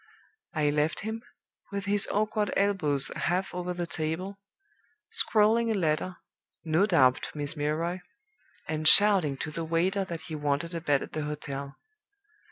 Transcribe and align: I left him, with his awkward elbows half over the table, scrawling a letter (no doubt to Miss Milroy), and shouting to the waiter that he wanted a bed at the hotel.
I 0.55 0.71
left 0.71 1.01
him, 1.01 1.21
with 1.71 1.85
his 1.85 2.07
awkward 2.11 2.51
elbows 2.57 3.11
half 3.15 3.53
over 3.53 3.71
the 3.71 3.85
table, 3.85 4.39
scrawling 5.11 5.69
a 5.69 5.75
letter 5.75 6.15
(no 6.65 6.87
doubt 6.87 7.21
to 7.21 7.37
Miss 7.37 7.55
Milroy), 7.55 7.99
and 8.67 8.87
shouting 8.87 9.37
to 9.37 9.51
the 9.51 9.63
waiter 9.63 10.03
that 10.03 10.21
he 10.21 10.33
wanted 10.33 10.73
a 10.73 10.81
bed 10.81 11.03
at 11.03 11.13
the 11.13 11.25
hotel. 11.25 11.75